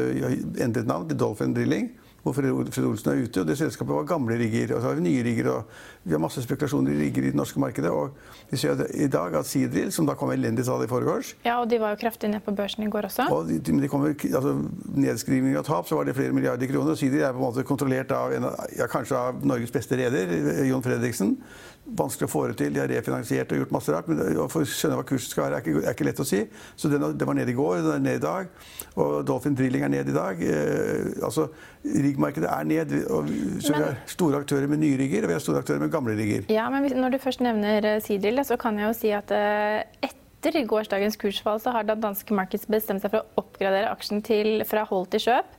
endret 0.58 0.86
navn 0.86 1.08
til 1.08 1.18
Dolphin 1.18 1.54
Drilling 1.54 1.92
hvor 2.24 2.32
Fred 2.32 2.86
Olsen 2.88 3.10
er 3.12 3.22
ute. 3.22 3.40
og 3.40 3.46
Det 3.46 3.58
selskapet 3.58 3.94
var 3.94 4.06
gamle 4.08 4.38
rigger. 4.40 4.74
Og 4.74 4.80
så 4.80 4.88
har 4.88 4.94
vi 4.94 5.04
nye 5.04 5.24
rigger. 5.24 5.50
og 5.50 5.64
Vi 6.04 6.12
har 6.12 6.20
masse 6.20 6.42
spekulasjoner 6.44 6.92
i 6.92 6.98
rigger 7.06 7.24
i 7.24 7.32
det 7.32 7.38
norske 7.38 7.60
markedet. 7.60 7.90
og 7.90 8.16
Vi 8.50 8.58
ser 8.60 8.84
i 8.92 9.08
dag 9.08 9.34
at 9.38 9.48
Seadrill, 9.48 9.92
som 9.92 10.06
da 10.06 10.14
kom 10.14 10.32
elendig 10.34 10.66
tall 10.66 10.84
i 10.84 10.88
forgårs 10.88 11.34
Ja, 11.44 11.60
og 11.62 11.70
de 11.70 11.78
var 11.80 11.94
jo 11.94 12.00
kraftig 12.02 12.28
ned 12.30 12.44
på 12.44 12.52
børsen 12.52 12.84
i 12.84 12.90
går 12.92 13.08
også. 13.08 13.28
Og 13.32 13.48
de, 13.48 13.58
de 13.64 13.88
kommer, 13.88 14.12
altså, 14.12 14.54
Nedskrivning 14.94 15.56
og 15.58 15.64
tap, 15.64 15.88
så 15.88 15.96
var 15.96 16.04
det 16.04 16.16
flere 16.16 16.32
milliarder 16.32 16.66
kroner. 16.66 16.90
og 16.92 16.98
Seadrill 16.98 17.24
er 17.24 17.32
på 17.32 17.40
en 17.40 17.46
måte 17.48 17.64
kontrollert 17.64 18.12
av 18.12 18.32
en, 18.36 18.50
ja, 18.76 18.86
kanskje 18.86 19.16
av 19.16 19.46
Norges 19.46 19.72
beste 19.72 19.96
reder, 19.96 20.36
Jon 20.68 20.84
Fredriksen 20.84 21.38
vanskelig 21.84 22.28
å 22.28 22.32
få 22.32 22.44
det 22.48 22.56
til. 22.58 22.72
De 22.74 22.80
har 22.80 22.88
refinansiert 22.88 23.52
og 23.52 23.60
gjort 23.60 23.74
masse 23.74 23.92
rart. 23.92 24.08
Men 24.08 24.38
å 24.40 24.46
skjønne 24.48 24.98
hva 24.98 25.04
kursen 25.08 25.30
skal 25.30 25.46
være, 25.46 25.60
er 25.60 25.80
er 25.82 25.96
ikke 25.96 26.06
lett 26.08 26.22
å 26.22 26.26
si. 26.26 26.40
Så 26.80 26.88
den, 26.92 27.04
den, 27.04 27.28
var 27.28 27.36
nede 27.36 27.52
i 27.52 27.56
går, 27.56 27.82
den 27.84 27.92
er 27.98 28.04
ned 28.04 28.20
i 28.20 28.24
dag. 28.24 28.50
Og 28.94 29.14
Dolphin 29.28 29.56
Drilling 29.58 29.84
er 29.84 29.92
ned 29.92 30.10
i 30.10 30.16
dag. 30.16 30.40
Eh, 30.40 31.12
altså, 31.24 31.48
Riggmarkedet 31.84 32.48
er 32.48 32.68
ned. 32.68 32.94
Og, 33.04 33.28
så 33.60 33.74
men, 33.74 33.78
vi 33.78 33.84
har 33.84 33.98
store 34.14 34.40
aktører 34.40 34.70
med 34.70 34.80
nye 34.80 34.98
rigger, 35.00 35.26
og 35.26 35.32
vi 35.32 35.36
har 35.36 35.44
store 35.44 35.64
aktører 35.64 35.84
med 35.84 35.92
gamle 35.94 36.18
rigger. 36.18 36.44
Ja, 36.52 36.66
men 36.72 36.86
når 36.98 37.14
du 37.14 37.22
først 37.22 37.42
nevner 37.44 37.86
eh, 37.94 38.44
så 38.44 38.60
kan 38.60 38.78
jeg 38.78 38.90
jo 38.90 38.98
si 38.98 39.14
at 39.14 39.32
eh, 39.34 39.86
etter 40.02 40.20
etter 40.44 40.66
gårsdagens 40.68 41.16
kursfall 41.16 41.60
så 41.62 41.72
har 41.72 41.86
da 41.88 41.94
danske 41.96 42.34
Markets 42.36 42.66
bestemt 42.68 43.00
seg 43.00 43.14
for 43.14 43.22
å 43.22 43.40
oppgradere 43.40 43.88
aksjen 43.88 44.20
til, 44.20 44.60
fra 44.68 44.82
hold 44.90 45.06
til 45.14 45.22
kjøp 45.24 45.54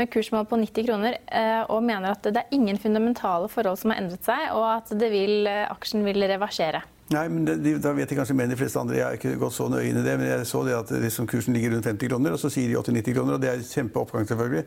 med 0.00 0.08
kursmål 0.08 0.46
på 0.48 0.56
90 0.62 0.86
kroner, 0.86 1.18
eh, 1.28 1.60
og 1.68 1.84
mener 1.84 2.14
at 2.14 2.24
det 2.24 2.40
er 2.40 2.56
ingen 2.56 2.80
fundamentale 2.80 3.50
forhold 3.52 3.76
som 3.82 3.92
har 3.92 4.00
endret 4.00 4.24
seg, 4.24 4.46
og 4.56 4.64
at 4.78 4.94
vil, 5.12 5.44
aksjen 5.44 6.06
vil 6.06 6.24
reversere. 6.24 6.80
Nei, 7.10 7.24
men 7.26 7.44
det, 7.44 7.80
Da 7.82 7.92
vet 7.92 8.10
jeg 8.10 8.20
kanskje 8.20 8.36
mer 8.38 8.46
enn 8.46 8.54
de 8.54 8.58
fleste 8.60 8.78
andre. 8.78 9.00
Jeg 9.00 9.04
har 9.04 9.18
ikke 9.18 9.38
gått 9.40 9.56
så 9.56 9.66
nøye 9.70 9.88
inn 9.90 9.98
i 9.98 10.04
det. 10.06 10.14
Men 10.20 10.28
jeg 10.30 10.46
så 10.46 10.62
det 10.66 10.76
at 10.76 10.92
liksom 10.94 11.26
kursen 11.30 11.56
ligger 11.56 11.74
rundt 11.74 11.88
50 11.90 12.10
kroner, 12.12 12.36
og 12.36 12.38
så 12.38 12.50
sier 12.54 12.70
de 12.70 12.78
80-90 12.78 13.16
kroner. 13.16 13.34
Og 13.34 13.42
det 13.42 13.50
er 13.50 13.64
kjempeoppgang, 13.66 14.28
selvfølgelig. 14.30 14.62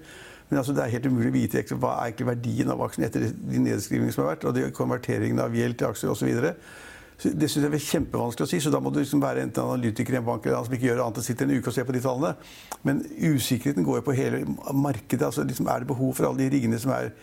Men 0.49 0.59
altså, 0.59 0.75
det 0.75 0.83
er 0.83 0.95
helt 0.95 1.09
umulig 1.09 1.31
å 1.31 1.35
vite 1.35 1.65
hva 1.73 1.97
er 1.97 2.09
egentlig 2.09 2.29
verdien 2.29 2.73
av 2.73 2.81
aksjen 2.85 3.05
etter 3.07 3.29
de 3.31 3.61
nedskrivningene 3.63 4.15
som 4.15 4.25
har 4.25 4.35
vært, 4.35 4.47
og 4.49 4.57
de 4.57 4.71
konverteringen 4.75 5.41
av 5.43 5.55
gjeld 5.55 5.79
til 5.79 5.89
aksjer 5.89 6.13
osv. 6.13 6.33
Det 7.23 7.47
synes 7.47 7.63
jeg 7.63 7.77
er 7.77 7.85
kjempevanskelig 7.85 8.43
å 8.47 8.49
si, 8.49 8.59
så 8.59 8.71
da 8.73 8.81
må 8.83 8.91
du 8.91 8.97
liksom 8.99 9.21
være 9.23 9.45
enten 9.45 9.63
analytiker 9.63 10.15
i 10.15 10.19
en 10.19 10.25
bank 10.27 10.43
eller 10.43 10.57
annen 10.57 10.67
som 10.67 10.75
ikke 10.75 10.89
gjør 10.89 11.03
annet 11.05 11.21
enn 11.21 11.25
sitter 11.27 11.47
en 11.47 11.53
uke 11.55 11.69
og 11.71 11.75
ser 11.75 11.85
på 11.87 11.95
de 11.95 12.01
tallene. 12.03 12.33
Men 12.83 12.99
usikkerheten 13.05 13.85
går 13.87 14.01
jo 14.01 14.05
på 14.09 14.15
hele 14.17 14.41
markedet. 14.75 15.21
altså 15.29 15.45
liksom 15.47 15.69
Er 15.71 15.83
det 15.83 15.91
behov 15.93 16.11
for 16.17 16.27
alle 16.27 16.41
de 16.41 16.49
riggene 16.57 16.79
som 16.81 16.91
er 16.91 17.13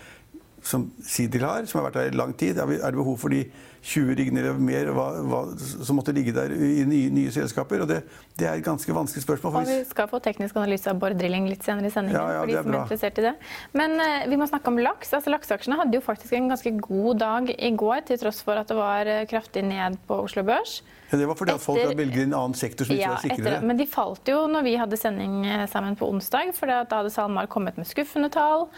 som 0.62 0.90
Sidil 1.06 1.44
har, 1.46 1.66
som 1.68 1.80
har 1.80 1.88
vært 1.88 1.98
der 2.00 2.12
i 2.12 2.16
lang 2.18 2.32
tid? 2.36 2.58
Er 2.58 2.68
det 2.68 2.98
behov 2.98 3.18
for 3.20 3.32
de 3.32 3.44
20 3.80 4.12
riggene 4.18 4.42
eller 4.42 4.58
mer 4.60 4.90
hva, 4.92 5.06
hva, 5.24 5.40
som 5.56 5.96
måtte 5.96 6.12
ligge 6.12 6.34
der 6.36 6.52
i 6.52 6.84
nye, 6.88 7.08
nye 7.14 7.32
selskaper? 7.32 7.84
Og 7.84 7.88
det, 7.88 8.02
det, 8.36 8.46
er 8.46 8.58
et 8.58 8.66
ganske 8.66 8.92
vanskelig 8.94 9.24
spørsmål. 9.24 9.56
Og 9.62 9.70
vi 9.70 9.78
skal 9.88 10.10
få 10.10 10.20
teknisk 10.24 10.58
analyse 10.60 10.90
av 10.92 11.00
Bård 11.00 11.16
Drilling 11.20 11.48
litt 11.48 11.64
senere 11.66 11.88
i 11.88 11.94
sendingen. 11.94 12.20
Ja, 12.20 12.36
ja, 12.36 12.44
for 12.44 12.52
de 12.52 12.58
som 12.60 12.74
er 12.74 12.80
interessert 12.82 13.20
i 13.22 13.26
det. 13.30 13.34
Men 13.80 13.96
uh, 14.00 14.28
vi 14.30 14.40
må 14.40 14.48
snakke 14.50 14.72
om 14.72 14.80
laks. 14.84 15.14
Altså, 15.16 15.32
Lakseaksjene 15.32 15.80
hadde 15.80 15.96
jo 15.96 16.04
faktisk 16.04 16.36
en 16.36 16.52
ganske 16.52 16.74
god 16.84 17.20
dag 17.24 17.52
i 17.56 17.74
går, 17.84 18.04
til 18.10 18.20
tross 18.20 18.44
for 18.44 18.60
at 18.60 18.70
det 18.70 18.78
var 18.78 19.08
eh, 19.08 19.26
kraftig 19.30 19.64
ned 19.66 19.96
på 20.08 20.20
Oslo 20.26 20.44
Børs. 20.46 20.80
Ja, 21.10 21.18
det 21.18 21.26
var 21.26 21.38
fordi 21.38 21.56
at 21.56 21.62
folk 21.62 21.98
velger 21.98 22.22
en 22.22 22.36
annen 22.38 22.54
sektor 22.54 22.86
som 22.86 22.94
ikke 22.94 23.02
ja, 23.02 23.16
var 23.16 23.24
sikrere. 23.24 23.56
Etter, 23.56 23.66
men 23.66 23.78
de 23.80 23.86
falt 23.90 24.28
jo 24.30 24.44
når 24.50 24.66
vi 24.66 24.76
hadde 24.78 24.98
sending 25.00 25.40
eh, 25.48 25.64
sammen 25.70 25.96
på 25.98 26.06
onsdag, 26.10 26.52
for 26.54 26.70
da 26.70 26.84
hadde 26.84 27.10
SalMar 27.10 27.48
kommet 27.50 27.80
med 27.80 27.88
skuffende 27.88 28.30
tall. 28.32 28.68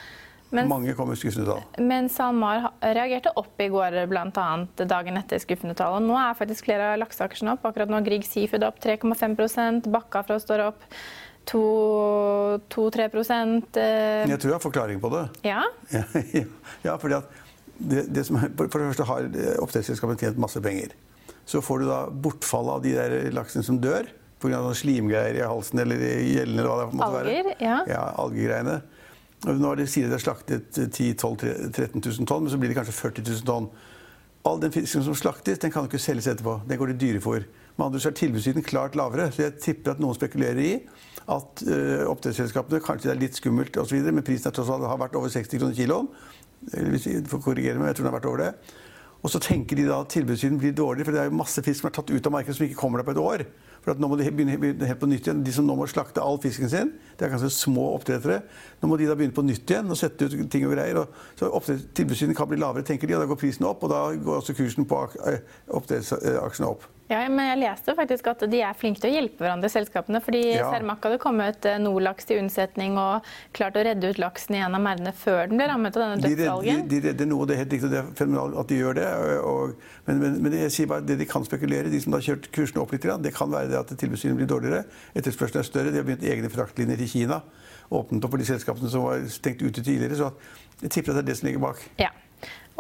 Mens, 0.53 0.69
Mange 0.69 0.93
kom 0.97 1.09
med 1.09 1.17
skuffende 1.17 1.49
tall. 1.49 1.63
Men 1.81 2.11
SalMar 2.13 2.67
reagerte 2.85 3.33
opp 3.41 3.61
i 3.63 3.71
går, 3.73 3.97
bl.a. 4.11 4.47
dagen 4.85 5.17
etter 5.17 5.41
skuffende 5.41 5.75
tall. 5.79 5.97
Og 5.97 6.05
nå 6.05 6.19
er 6.21 6.37
faktisk 6.37 6.69
flere 6.69 6.93
av 6.93 7.01
lakseaksjene 7.01 7.55
opp. 7.57 7.65
Akkurat 7.71 7.93
nå 7.93 8.03
Grieg 8.05 8.27
Seafood 8.29 8.67
opp 8.69 8.81
3,5% 8.85 9.89
Bakkafra 9.93 10.37
står 10.43 10.67
opp 10.69 10.85
2-3 11.49 13.09
eh. 13.09 14.29
Jeg 14.29 14.39
tror 14.39 14.51
jeg 14.51 14.55
har 14.55 14.63
forklaring 14.63 15.01
på 15.03 15.11
det. 15.17 15.25
Ja? 15.49 15.65
ja, 15.91 16.05
ja 16.87 16.99
fordi 17.01 17.19
at 17.19 17.41
det, 17.83 18.07
det 18.15 18.27
som, 18.29 18.39
For 18.39 18.69
det 18.79 18.93
første 18.93 19.09
har 19.09 19.31
oppdrettsselskapene 19.65 20.21
tjent 20.21 20.39
masse 20.41 20.61
penger. 20.63 20.93
Så 21.49 21.65
får 21.65 21.83
du 21.83 21.89
da 21.89 22.03
bortfallet 22.13 22.77
av 22.77 22.85
de 22.85 22.93
der 22.95 23.33
laksene 23.35 23.65
som 23.67 23.81
dør 23.83 24.07
pga. 24.43 24.61
slimgreier 24.75 25.39
i 25.41 25.47
halsen 25.47 25.79
eller 25.83 25.97
i 26.03 26.35
gjellene. 26.37 26.61
eller 26.61 26.71
hva 26.71 26.77
det 26.81 26.99
måtte 26.99 27.09
Alger, 27.09 27.49
være. 27.49 27.57
Ja. 27.63 27.79
ja 27.89 28.03
algegreiene. 28.23 28.83
Nå 29.43 29.73
er 29.73 29.81
de 29.81 29.89
sier 29.91 30.07
de 30.07 30.15
har 30.15 30.23
slaktet 30.23 30.77
10 30.79 31.17
12 31.19 31.73
13 31.75 31.99
000 31.99 32.29
tonn, 32.31 32.45
men 32.45 32.53
så 32.53 32.61
blir 32.63 32.71
det 32.71 32.79
kanskje 32.79 32.95
40 32.95 33.25
000 33.27 33.49
tonn. 33.49 33.67
All 34.47 34.61
den 34.63 34.75
fisken 34.75 35.03
som 35.07 35.15
slaktes, 35.19 35.59
den 35.63 35.71
kan 35.75 35.87
ikke 35.87 36.01
selges 36.03 36.29
etterpå. 36.31 36.61
Den 36.69 36.79
går 36.79 36.93
til 36.93 37.01
dyrefôr. 37.03 37.45
Med 37.77 37.87
andre 37.87 38.01
er 38.09 38.15
tilbudssiden 38.19 38.63
klart 38.67 38.97
lavere. 38.99 39.31
Så 39.33 39.45
jeg 39.45 39.59
tipper 39.63 39.95
at 39.95 40.03
noen 40.03 40.19
spekulerer 40.19 40.63
i 40.63 40.73
at 41.31 41.63
uh, 41.63 42.09
oppdrettsselskapene 42.11 42.83
kanskje 42.83 43.09
det 43.09 43.15
er 43.15 43.21
litt 43.21 43.39
skummelt 43.39 43.77
osv., 43.79 44.01
men 44.11 44.25
prisen 44.27 44.51
er 44.51 44.57
tross 44.57 44.71
alt 44.75 44.89
har 44.91 44.99
vært 44.99 45.15
over 45.19 45.31
60 45.31 45.63
kroner 45.63 45.79
kiloen. 45.79 46.09
Hvis 46.93 47.07
jeg 47.07 47.27
får 47.31 47.43
korrigere 47.43 47.79
meg, 47.79 47.93
jeg 47.93 47.99
tror 47.99 48.07
den 48.07 48.13
har 48.13 48.19
vært 48.19 48.31
over 48.31 48.43
det. 48.43 48.51
Og 49.23 49.31
så 49.31 49.39
tenker 49.43 49.79
de 49.79 49.87
da 49.87 50.01
at 50.03 50.11
tilbudssiden 50.11 50.59
blir 50.59 50.75
dårligere, 50.75 51.07
for 51.07 51.15
det 51.15 51.23
er 51.23 51.31
jo 51.31 51.39
masse 51.39 51.63
fisk 51.63 51.83
som 51.83 51.91
er 51.91 51.95
tatt 51.99 52.11
ut 52.11 52.27
av 52.27 52.35
markedet 52.35 52.59
som 52.59 52.67
ikke 52.67 52.79
kommer 52.79 52.99
der 52.99 53.07
på 53.07 53.15
et 53.15 53.23
år. 53.23 53.45
For 53.83 53.99
nå 53.99 54.11
må 54.11 54.19
de 54.19 54.29
begynne, 54.31 54.55
helt 54.87 55.01
på 55.01 55.09
nytt 55.11 55.27
igjen. 55.27 55.43
De 55.43 55.55
som 55.55 55.67
nå 55.67 55.75
må 55.79 55.89
slakte 55.91 56.23
all 56.23 56.39
fisken 56.43 56.71
sin, 56.71 56.93
det 57.19 57.27
er 57.27 57.33
kanskje 57.35 57.51
små 57.55 57.89
oppdrettere. 57.97 58.41
Nå 58.81 58.91
må 58.91 58.99
de 59.01 59.09
da 59.11 59.17
begynne 59.19 59.35
på 59.35 59.45
nytt 59.47 59.71
igjen 59.71 59.91
og 59.91 59.99
sette 59.99 60.31
ut 60.31 60.47
ting 60.53 60.69
og 60.69 60.77
greier. 60.77 61.03
Og 61.03 61.67
så 61.67 61.79
Tilbudssiden 61.97 62.37
kan 62.39 62.51
bli 62.51 62.61
lavere, 62.63 62.87
tenker 62.87 63.11
de, 63.11 63.19
og 63.19 63.25
da 63.25 63.31
går 63.33 63.43
prisen 63.43 63.67
opp. 63.67 63.83
Og 63.83 63.91
da 63.93 64.05
går 64.15 64.39
også 64.39 64.55
kursen 64.59 64.87
på 64.87 65.03
oppdrettsaksjene 65.03 66.71
opp. 66.71 66.87
Ja, 67.13 67.21
men 67.29 67.45
jeg 67.45 67.59
leste 67.61 67.93
faktisk 67.97 68.29
at 68.31 68.45
de 68.49 68.61
er 68.65 68.77
flinke 68.79 69.03
til 69.03 69.11
å 69.11 69.17
hjelpe 69.17 69.45
hverandre, 69.45 69.69
selskapene. 69.73 70.21
Fordi 70.25 70.41
ja. 70.55 70.69
Cermaq 70.73 71.03
hadde 71.05 71.19
kommet 71.23 71.67
eh, 71.69 71.79
Nordlaks 71.83 72.29
til 72.29 72.41
unnsetning 72.41 72.97
og 73.01 73.27
klart 73.57 73.77
å 73.77 73.83
redde 73.85 74.13
ut 74.13 74.21
laksen 74.23 74.57
i 74.57 74.63
en 74.65 74.77
av 74.79 74.83
merdene 74.85 75.13
før 75.17 75.51
den 75.51 75.61
ble 75.61 75.69
rammet 75.69 75.99
av 75.99 76.05
denne. 76.07 76.23
De, 76.23 76.33
de, 76.39 76.77
de, 76.89 77.01
redder 77.09 77.29
noe, 77.29 77.49
det 77.49 77.57
er 77.57 77.63
helt 77.65 77.77
riktig 77.77 77.91
det 77.93 78.01
er 78.01 78.13
fenomenalt 78.19 78.61
at 78.63 78.73
de 78.73 78.81
gjør 78.81 78.99
det. 79.01 79.09
Og, 79.51 79.75
men, 80.09 80.23
men, 80.23 80.39
men, 80.47 80.59
jeg 80.63 80.77
sier 80.79 80.93
bare 80.93 81.05
det 81.09 81.19
de 81.21 81.29
kan 81.29 81.45
spekulere, 81.49 81.93
de 81.93 82.01
som 82.05 82.17
har 82.17 82.25
kjørt 82.31 82.49
kursene 82.55 82.85
opp 82.85 82.95
litt, 82.97 83.09
det 83.27 83.35
kan 83.37 83.53
være 83.53 83.72
det 83.73 83.81
at 83.81 83.93
tilbudssynet 83.99 84.39
blir 84.39 84.51
dårligere. 84.51 84.85
Etterspørselen 85.19 85.65
er 85.65 85.69
større. 85.69 85.93
De 85.93 86.01
har 86.01 86.07
begynt 86.09 86.27
egne 86.29 86.51
fraktlinjer 86.53 87.01
til 87.03 87.13
Kina. 87.17 87.43
Åpnet 87.93 88.25
opp 88.25 88.37
for 88.37 88.41
de 88.41 88.49
selskapene 88.49 88.91
som 88.93 89.09
var 89.09 89.25
stengt 89.33 89.65
ute 89.65 89.83
tidligere. 89.83 90.19
Så 90.21 90.31
jeg 90.83 90.95
tipper 90.95 91.13
at 91.13 91.21
det 91.21 91.25
er 91.27 91.31
det 91.33 91.39
som 91.41 91.49
ligger 91.51 91.65
bak. 91.65 91.83
Ja. 92.01 92.13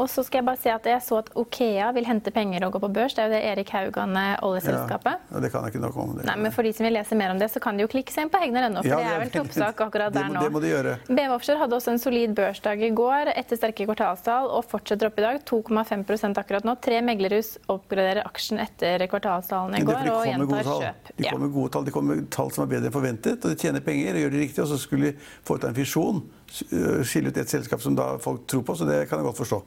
Og 0.01 0.09
så 0.09 0.25
skal 0.25 0.41
Jeg 0.41 0.47
bare 0.47 0.59
si 0.59 0.71
at 0.73 0.87
jeg 0.89 1.03
så 1.05 1.19
at 1.21 1.29
Okea 1.39 1.91
vil 1.95 2.07
hente 2.09 2.33
penger 2.35 2.65
og 2.67 2.73
gå 2.75 2.81
på 2.83 2.89
børs. 2.97 3.15
Det 3.15 3.23
er 3.23 3.29
jo 3.29 3.35
det 3.35 3.41
Erik 3.51 3.71
Haugan, 3.75 4.17
eh, 4.17 4.33
oljeselskapet. 4.43 5.27
Ja, 5.31 5.43
det 5.45 5.51
kan 5.53 5.67
jeg 5.67 5.75
ikke 5.75 5.83
noe 5.85 5.93
om. 6.03 6.15
Det. 6.17 6.25
Nei, 6.27 6.37
men 6.41 6.55
For 6.55 6.67
de 6.67 6.73
som 6.73 6.87
vil 6.87 6.97
lese 6.97 7.19
mer 7.19 7.35
om 7.35 7.39
det, 7.39 7.51
så 7.53 7.61
kan 7.63 7.77
de 7.77 7.85
jo 7.85 7.91
klikke 7.93 8.15
seg 8.15 8.27
inn 8.27 8.33
på 8.33 8.41
Hegnar.no. 8.41 8.81
For 8.81 8.89
ja, 8.89 8.99
det 8.99 9.13
er 9.13 9.23
vel 9.23 9.33
toppsak 9.37 9.85
akkurat 9.85 10.17
der 10.17 10.33
nå. 10.33 10.41
Det 10.41 10.53
må 10.55 10.63
de 10.65 10.73
gjøre. 10.73 10.97
BV 11.09 11.37
Offshore 11.37 11.63
hadde 11.63 11.77
også 11.77 11.93
en 11.95 12.03
solid 12.03 12.35
børsdag 12.39 12.83
i 12.89 12.91
går 12.97 13.33
etter 13.37 13.61
sterke 13.61 13.87
kvartalstall 13.87 14.49
og 14.49 14.65
fortsetter 14.73 15.11
opp 15.11 15.21
i 15.21 15.27
dag. 15.27 15.41
2,5% 15.49 16.41
akkurat 16.43 16.67
nå. 16.67 16.77
Tre 16.83 17.03
meglerhus 17.05 17.55
oppgraderer 17.73 18.25
aksjen 18.25 18.63
etter 18.65 19.07
kvartalstallene 19.13 19.83
i 19.83 19.87
går 19.87 20.13
og 20.13 20.27
gjentar 20.27 20.73
kjøp. 20.73 21.13
De 21.17 21.29
kommer 21.29 21.47
med 21.47 21.57
gode 21.57 21.73
tall. 21.77 21.85
De 21.85 21.95
kommer 21.95 22.17
med 22.17 22.31
tall 22.33 22.53
som 22.55 22.65
er 22.65 22.73
bedre 22.75 22.89
enn 22.89 22.97
forventet, 22.97 23.45
og 23.45 23.53
de 23.53 23.61
tjener 23.61 23.85
penger 23.85 24.17
og 24.17 24.25
gjør 24.25 24.37
det 24.37 24.45
riktig. 24.47 24.65
Og 24.65 24.73
så 24.73 24.81
skulle 24.81 25.13
de 25.13 25.31
foreta 25.45 25.69
en 25.69 25.77
fisjon, 25.77 26.23
skille 26.53 27.33
ut 27.33 27.39
et 27.41 27.51
selskap 27.51 27.83
som 27.85 27.97
da 27.99 28.17
folk 28.23 28.47
tror 28.51 28.65
på. 28.67 28.77
Så 28.79 28.89
det 28.89 29.07
kan 29.11 29.21
jeg 29.21 29.31
godt 29.31 29.41
forstå. 29.43 29.63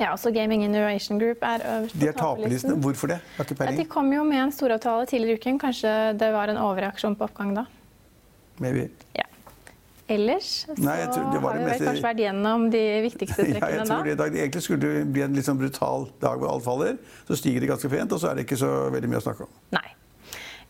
Ja, 0.00 0.14
også 0.14 0.30
Gaming 0.32 0.64
Innovation 0.64 1.18
Group 1.20 1.42
er 1.44 1.60
øverst 1.60 1.98
på 1.98 2.06
er 2.06 2.12
taperlisten. 2.16 2.78
Hvorfor 2.80 3.10
det? 3.12 3.18
Ja, 3.60 3.70
de 3.76 3.84
kom 3.84 4.12
jo 4.12 4.22
med 4.24 4.44
en 4.46 4.52
storavtale 4.52 5.06
tidligere 5.06 5.36
i 5.36 5.40
uken. 5.40 5.58
Kanskje 5.60 5.90
det 6.16 6.32
var 6.32 6.48
en 6.48 6.56
overreaksjon 6.56 7.16
på 7.16 7.28
oppgang 7.28 7.52
da? 7.56 7.66
Maybe. 8.58 8.88
Ja. 9.16 9.26
Ellers 10.10 10.48
så 10.66 10.74
Nei, 10.82 10.96
tror, 11.06 11.28
har 11.30 11.58
vi 11.58 11.66
vel 11.68 11.84
kanskje 11.84 12.02
vært 12.02 12.22
gjennom 12.24 12.64
de 12.72 12.82
viktigste 13.04 13.44
trekkene 13.44 13.68
ja, 13.70 13.76
jeg 13.76 13.86
tror 13.86 14.08
det, 14.08 14.16
da. 14.18 14.26
Egentlig 14.26 14.62
skulle 14.64 14.80
det 14.82 15.04
bli 15.12 15.22
en 15.22 15.36
litt 15.36 15.46
sånn 15.46 15.60
brutal 15.60 16.08
dag 16.22 16.40
hvor 16.40 16.56
alt 16.56 16.66
faller. 16.66 16.98
Så 17.28 17.38
stiger 17.38 17.62
det 17.62 17.70
ganske 17.70 17.92
pent, 17.92 18.16
og 18.16 18.22
så 18.22 18.32
er 18.32 18.40
det 18.40 18.48
ikke 18.48 18.58
så 18.58 18.72
veldig 18.90 19.12
mye 19.12 19.20
å 19.20 19.26
snakke 19.28 19.46
om. 19.46 19.52
Nei. 19.76 19.86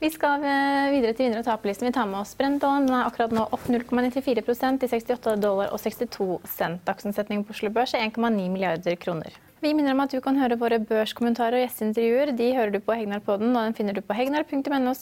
Vi 0.00 0.08
skal 0.08 0.40
eh, 0.48 0.86
videre 0.94 1.12
til 1.12 1.26
vinner- 1.26 1.42
og 1.42 1.44
taperlisten. 1.44 1.90
Vi 1.90 1.92
tar 1.92 2.06
med 2.08 2.22
oss 2.22 2.32
Brentollen. 2.38 2.86
Den 2.88 2.96
er 2.96 3.04
akkurat 3.04 3.34
nå 3.36 3.42
opp 3.52 3.66
0,94 3.68 4.80
til 4.80 4.88
68 4.88 5.34
dollar 5.42 5.74
og 5.74 5.82
62 5.82 6.38
cent. 6.48 6.80
Dagsomsetningen 6.88 7.44
på 7.44 7.52
Oslo 7.52 7.68
Børs 7.74 7.92
er 7.92 8.06
1,9 8.06 8.46
milliarder 8.48 8.96
kroner. 8.96 9.36
Vi 9.60 9.74
minner 9.76 9.92
om 9.92 10.00
at 10.00 10.14
du 10.16 10.22
kan 10.24 10.40
høre 10.40 10.56
våre 10.56 10.78
børskommentarer 10.80 11.58
og 11.58 11.66
gjesteintervjuer. 11.66 12.32
De 12.32 12.48
hører 12.56 12.72
du 12.72 12.80
på 12.80 12.96
Hegnarpodden, 12.96 13.52
og 13.52 13.60
den 13.60 13.76
finner 13.76 13.92
du 13.92 14.00
på 14.00 14.16
hegnar.no 14.16 14.94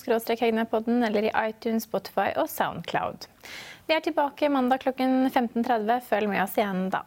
hegnarpodden 0.43 1.07
eller 1.07 1.31
i 1.31 1.35
iTunes, 1.47 1.87
Spotify 1.87 2.33
og 2.35 2.51
Soundcloud. 2.51 3.31
Vi 3.87 3.95
er 3.95 4.03
tilbake 4.03 4.51
mandag 4.51 4.83
klokken 4.83 5.31
15.30. 5.31 6.03
Følg 6.11 6.35
med 6.35 6.43
oss 6.43 6.59
igjen 6.59 6.89
da. 6.91 7.07